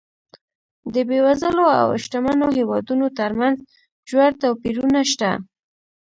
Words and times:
د 0.93 0.95
بېوزلو 1.09 1.65
او 1.81 1.87
شتمنو 2.03 2.47
هېوادونو 2.57 3.05
ترمنځ 3.19 3.57
ژور 4.09 4.31
توپیرونه 4.41 4.99
شته. 5.11 5.31